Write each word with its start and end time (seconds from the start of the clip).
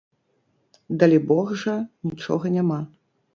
Далібог 1.03 1.51
жа, 1.65 1.75
нічога 2.13 2.53
няма. 2.57 2.81